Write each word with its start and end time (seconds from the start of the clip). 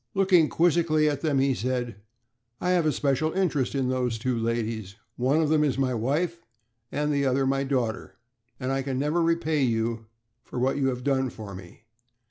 Looking 0.15 0.49
quizzically 0.49 1.07
at 1.07 1.21
them, 1.21 1.37
he 1.37 1.53
said: 1.53 1.97
"I 2.59 2.71
have 2.71 2.87
a 2.87 2.91
special 2.91 3.33
interest 3.33 3.75
in 3.75 3.87
those 3.89 4.17
two 4.17 4.35
ladies. 4.35 4.95
One 5.15 5.43
of 5.43 5.49
them 5.49 5.63
is 5.63 5.77
my 5.77 5.93
wife, 5.93 6.41
and 6.91 7.13
the 7.13 7.27
other 7.27 7.45
my 7.45 7.63
daughter, 7.63 8.15
and 8.59 8.71
I 8.71 8.81
can 8.81 8.97
never 8.97 9.21
repay 9.21 9.61
you 9.61 10.07
for 10.43 10.57
what 10.57 10.77
you 10.77 10.87
have 10.87 11.03
done 11.03 11.29
for 11.29 11.53
me. 11.53 11.83